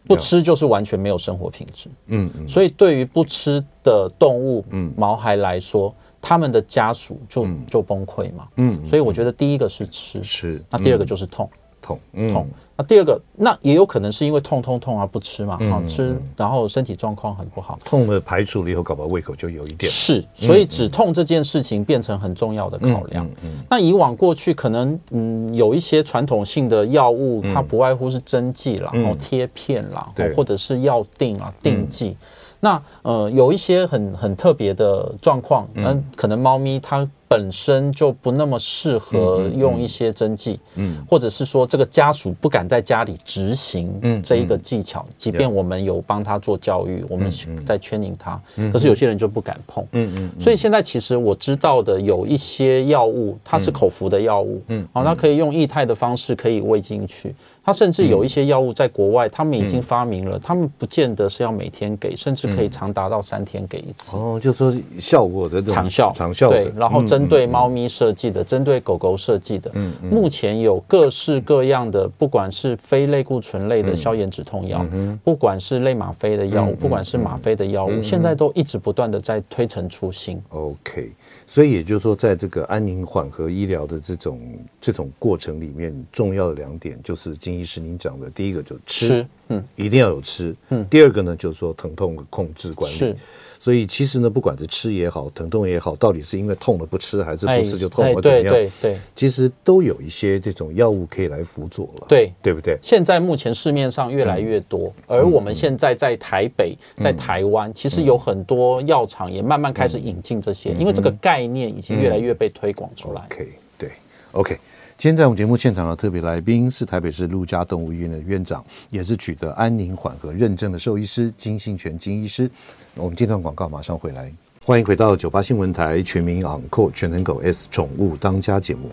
[0.05, 2.47] 不吃就是完全没有生活品质，嗯嗯。
[2.47, 5.91] 所以对于不吃的动物，嗯，毛孩来说。
[6.27, 11.49] 他们的家属就就崩溃嘛，嗯，所以我觉得第一个是吃，吃，那第二个就是痛，
[11.81, 11.97] 痛，
[12.33, 23.25] 痛，那第二个那也有可能是因为痛痛痛而不吃嘛，好吃，然后身体状况很不好，痛了排除了以后，搞不好胃口就有一点，是，所以止痛这件事情变成很重要的考量。
[23.69, 32.17] 那以往过去可能嗯有一些传统性的药物，它不外乎是针剂啦，然后贴片啦，或者是药定啊定剂。
[32.59, 37.07] 那呃，有一些很很特别的状况，嗯，可能猫咪它。
[37.29, 47.29] 本身就不那么适合用一些针剂，嗯，或者是说这个家属不敢在家里执行这一个技巧，即便我们有帮他做教育，我们
[47.65, 48.41] 在圈引他，
[48.71, 57.35] 可是有些人就不敢碰，嗯嗯，所以现在其实我知道的有一些药物，它是口服的药物，嗯，好，那可以用液态的方式可以喂进去，
[57.67, 74.85] 它甚至有一些药物在国外，他们已经发明了，他们不见得是要每天给，甚至可以长达到三天给一次，哦，就说效果的长效，长效，对，然后针对猫咪设计的，针对狗狗设计的，嗯，目前有各式各样的，不管是非类固醇类的消炎止痛药，
[75.21, 80.41] 不管是类吗啡的药物，不管是吗啡的药物，现在都一直不断的在推陈出新。
[80.51, 81.11] OK，
[81.49, 84.41] 所以也就是说，在这个安宁缓和医疗的这种
[84.81, 93.15] 这种过程里面，重要的两点就是金医师您讲的，第一个就吃，嗯，一定要有吃，嗯，第二个呢就是说疼痛的控制管理。
[93.59, 98.53] 所以其实呢，不管是吃也好，疼痛也好，到底是因为痛了不吃，还是不吃就痛，或怎样？
[98.53, 102.05] 对对对，其实都有一些这种药物可以来辅佐了。
[102.07, 102.77] 对，对不对？
[102.81, 113.21] 现在目前市面上越来越多，而我们现在在台北、在台湾，其实有很多药厂也慢慢开始引进这些，因为这个概念已经越来越被推广出来。
[113.31, 113.91] OK，对
[114.31, 114.57] ，OK。
[114.97, 122.49] 今天在我们节目现场的特别来宾是台北市陆家动物医院的院长，也是取得安宁缓和认证的兽医师金信全金医师。
[122.95, 124.33] 我们这段广告马上回来，
[124.63, 128.89] 欢迎回到九八新闻台全民昂扣全能狗 S 宠物当家节目。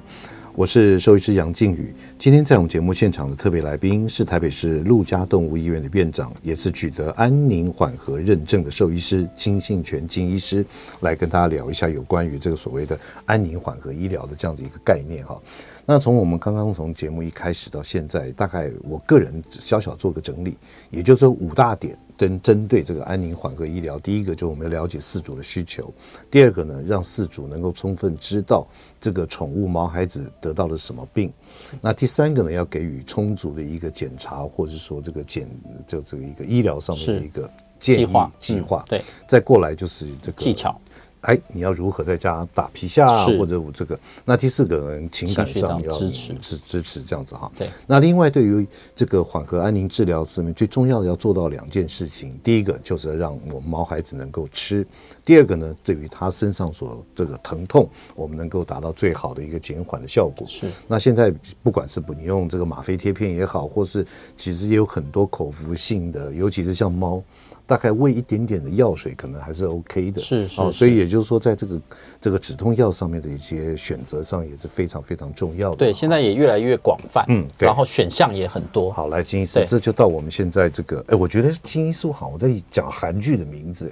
[0.55, 10.65] 我是兽医师杨靖宇，今天在我们节目现场的特别来宾是台北市陆家动物医院的院长，也是取得安宁缓和认证的兽医师金信全金医师，
[11.01, 15.41] 来跟大家聊一下有关于这个所谓的安宁缓和医疗的这样的一个概念哈。
[15.87, 20.57] 那从我们刚刚从节目一开始到现在，大概我个人小小做个整理，
[20.91, 21.97] 也就是说五大点。
[22.17, 25.93] 跟针对这个安宁缓和医疗，第一个就是我们要了解饲主的需求，
[26.31, 28.65] 第二个呢，让饲主能够充分知道
[29.01, 31.33] 这个宠物毛孩子得到了什么病，
[31.81, 35.49] 那第三个呢，要给予充足的一个检查，或者说这个检
[35.89, 40.81] 就这个一个医疗上面的一个建议计划，计划、嗯、对，再过来就是这个技巧。
[41.25, 43.99] 哎，你要如何在家打皮下啊，或者我这个？
[44.25, 47.51] 那第四个人情感上要支持支支持这样子哈。
[47.59, 47.69] 对。
[47.87, 54.87] 那另外对于这个缓和安宁治疗上面最重要的要做到两件事情，第一个就是让我们毛孩子能够吃，
[55.25, 60.47] 第二个呢，对于他身上所这个疼痛，我们能够达到最好的一个减缓的效果。
[60.47, 60.67] 是。
[60.87, 64.07] 那现在不管是不你用这个吗啡贴片也好，或是
[64.37, 67.23] 其实也有很多口服性的，尤其是像猫。
[67.67, 70.21] 大概喂一点点的药水，可能还是 OK 的。
[70.21, 71.81] 是是，所以也就是说，在这个
[72.21, 75.77] 这个止痛药上面的一些选择上，也是非常非常重要的。
[75.77, 77.25] 对，现在也越来越广泛。
[77.29, 77.65] 嗯，对。
[77.65, 78.93] 然后选项也很多。
[78.93, 81.03] 好，来金医师，这就到我们现在这个。
[81.09, 83.91] 哎，我觉得金医师好我在讲韩剧的名字，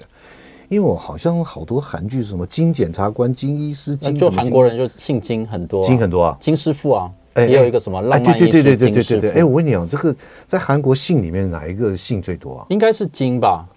[0.73, 7.11] 因为我好像好多韩剧，什么金检察官、金医师、金，就韩国人就姓金很多，金很多啊，金师傅啊。
[7.35, 8.39] 哎，也有一个什么浪漫。
[8.39, 9.31] 对对对对对对对。
[9.33, 10.16] 哎，我问你啊，这个
[10.47, 12.66] 在韩国姓里面哪一个姓最多啊？
[12.70, 13.68] 应该是金吧。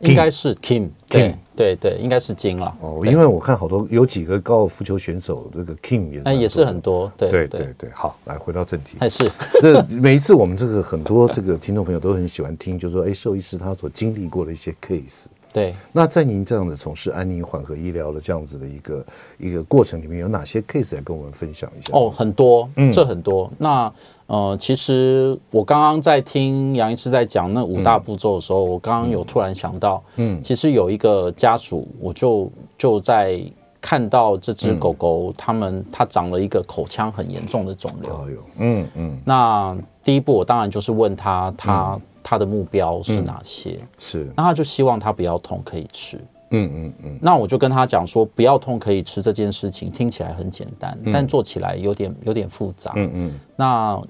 [0.00, 2.74] 应该是 Kim，对对对，应该是金了。
[2.80, 7.10] 哦，因为我看好多有几个高尔夫球选手，这个 Kim 也，哎，也是很多。
[7.16, 8.98] 对对对对，好，来回到正题。
[9.00, 9.30] 还是
[9.62, 15.24] 这每一次我们这个很多这个听众朋友都很喜欢听，就是说，哎，兽医师他所经历过的一些 case。
[15.54, 19.06] 对，那在您这样的从事安宁缓和医疗的这样子的一个
[19.38, 21.96] 一个过程里面，有哪些 case 来跟我们分享一下？
[21.96, 23.48] 哦，很多，嗯，这很多。
[23.56, 23.92] 那
[24.26, 33.40] 呃，其实我刚刚在听杨医师在讲那五大步骤的时候，嗯、我刚刚有突然想到，嗯，其实有一个家属，我就就在
[33.80, 38.10] 看到这只狗狗，他们它长了一个口腔很严重的肿瘤。
[38.10, 39.18] 哎呦，嗯嗯。
[39.24, 41.96] 那第一步，我当然就是问他，他。
[42.24, 43.78] 嗯他的目标是哪些？
[43.82, 46.16] 嗯、是，那他就希望他不要痛，可以吃。
[46.52, 47.18] 嗯嗯嗯。
[47.20, 52.92] 那我就跟他讲说，不要痛可以吃这件事情听起来很简单，嗯、但做起来有点有点复杂。
[52.96, 53.40] 嗯嗯。
[53.56, 54.00] 那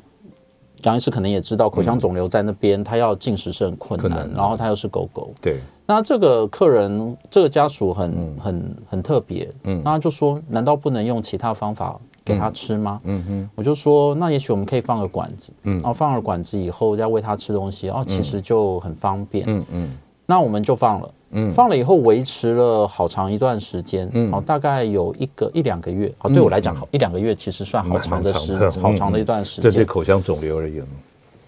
[0.85, 5.33] 杨医师可能也知道，口腔肿瘤在那边，嗯、他要进食是很困难，然后他又是狗狗。
[5.43, 5.59] 对。
[5.85, 9.53] 那这个客人，这个家属很、嗯、很很特别。
[9.65, 9.83] 嗯。
[9.85, 12.01] 那他就说，难道不能用其他方法？
[12.25, 13.01] 给他吃吗？
[13.05, 19.91] 嗯哼，我就说，那也许我们可以放个管子，嗯，然后放了管子以后要喂他吃东西，哦，其实就很方便，嗯嗯，
[20.27, 30.83] 那我们就放了，嗯，放了以后维持了好长一段时间，嗯，好，大概有一个一两个月，好，对我来讲，好一两个月其实算好长的时，好长的一段时间，这对口腔肿瘤而言，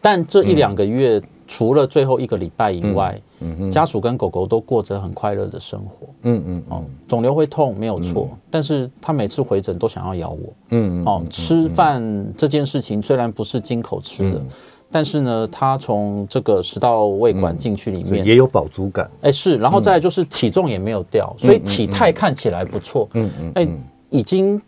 [0.00, 1.22] 但这一两个月。
[1.48, 6.07] 除了最后一个礼拜以外，嗯嗯、家属跟狗狗都过着很快乐的生活。
[6.22, 10.53] 嗯嗯，哦，肿瘤会痛没有错，嗯、但是他每次回诊都想要咬我。
[10.70, 12.03] 嗯嗯，哦，吃饭
[12.37, 14.47] 这件事情虽然不是金口吃的，嗯、
[14.91, 19.11] 但是呢，他从这个食道胃管进去里面、嗯、也有饱足感。
[19.22, 23.09] 哎，是，然后再来就是体重也没有掉，所以体态看起来不错。
[23.14, 23.68] 嗯嗯，哎，
[24.11, 24.61] 已经。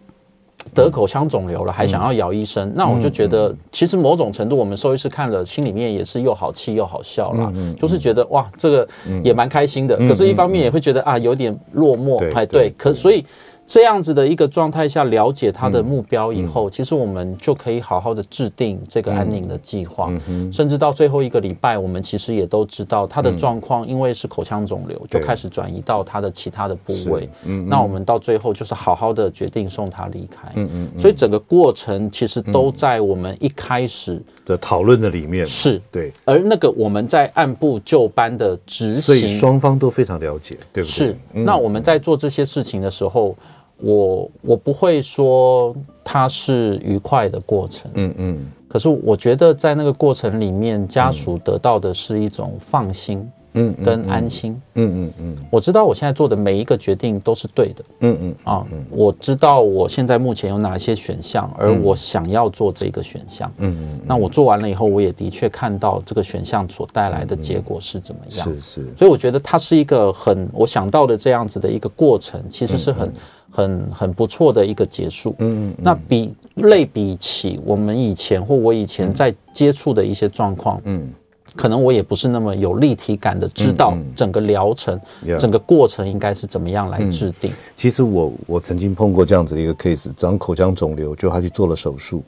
[0.75, 8.89] 得口腔肿瘤了，还想要咬医生，嗯、那我就觉得，其实某种程度，我们兽医师看了，心里面也是又好气又好笑啦，嗯嗯、就是觉得哇，这个
[9.23, 13.25] 也蛮开心的，嗯、可是一方面也会觉得啊，有点落寞，哎，对，可所以。
[13.69, 20.11] 这样子的一个状态下，了解他的目标以后，其实我们就可以好好的制定这个安宁的计划，
[20.51, 27.29] 甚至到最后一个礼拜，我们其实也都知道他的状况，因为是口腔肿瘤，就开始转移到他的其他的部位。
[27.45, 30.51] 嗯那我们到最后就是好好的决定送他离开。
[30.55, 35.45] 嗯嗯所以整个过程其实都在我们一开始的讨论的里面。
[35.45, 41.09] 是对，而那个我们在按部就班的执行，所以双方都非常了解，对不对？
[41.09, 41.17] 是。
[41.35, 43.37] 那我们在做这些事情的时候。
[43.81, 45.75] 我我不会说
[46.05, 53.29] 它是愉快的过程，嗯嗯，可是我觉得在那个过程里面，家属得到的是一种放心。
[53.55, 73.11] 嗯，跟安心，嗯嗯嗯，我知道我现在做的每一个决定都是对的，嗯嗯啊，我知道我现在目前有哪些选项，而我想要做这个选项，嗯嗯，那我做完了以后，我也的确看到这个选项所带来的结果是怎么样，是是，所以我觉得它是一个很我想到的这样子的一个过程，其实是很
[73.51, 81.09] 很很不错的一个结束，嗯嗯，那比类比起我们以前或我以前在接触的一些状况，嗯。
[81.57, 87.51] 可能我也不是那么有立体感的知道整个疗程、嗯嗯、整个过程应该是怎么样来制定。
[87.51, 92.23] 嗯、其实我我曾经碰过这样子的一个 case，长口腔肿瘤，就他去做了手术，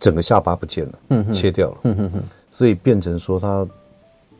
[0.00, 2.10] 整个下巴不见了，嗯哼，切掉了，嗯
[2.50, 3.68] 所以变成说他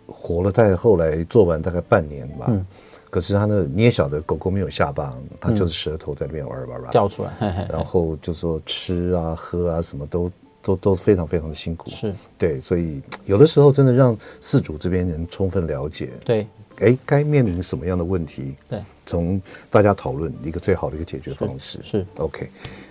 [0.07, 2.67] 活了，大概后来做完大概半年吧，嗯、
[3.13, 10.33] 可是他那捏小的狗狗没有下巴，它就是舌头在那边玩玩玩掉出来，嘿嘿嘿，然后就说吃啊喝啊什么都。
[10.65, 12.15] 都都非常非常的辛苦，是。
[12.39, 16.47] 对，所以有的时候真的让饲主这边人充分了解，对，
[16.79, 22.07] 哎，该面临什么样的问题，对，从大家讨论一个最好的一个解决方式，是，是。
[22.19, 22.49] OK。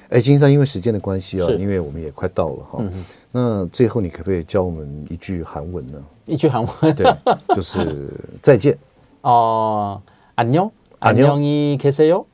[0.10, 6.04] 哎，金医生，因为时间的关系啊，因为我们也快到了哈，嗯、那最后你可不可以教我们一句韩文呢？
[6.26, 7.10] 一句韩文，对，
[7.56, 8.10] 就是
[8.42, 8.78] 再见。
[9.24, 10.02] 哦，
[10.37, 12.25] 안녕안녕히계세요。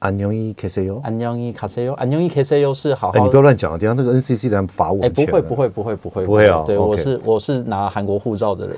[0.00, 3.18] 安永伊卡西欧，安永伊卡西欧，安永伊卡西欧是好好。
[3.18, 3.76] 哎，你不要乱讲啊！
[3.76, 5.04] 等下那个 NCC 来罚我。
[5.04, 6.62] 哎，不会，不会，不会，不会，不会啊！
[6.64, 8.76] 对，我是我是拿韩国护照的人。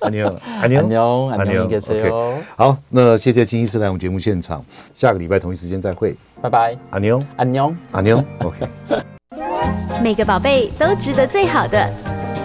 [0.00, 2.34] 安永，安永， 安永伊卡西欧。
[2.56, 6.76] 好，那谢谢金医师来我们节目现场，下个礼拜同一时间再会，拜拜。
[6.90, 8.66] 安永，安永，安永，OK。
[10.02, 11.88] 每个宝贝都值得最好的，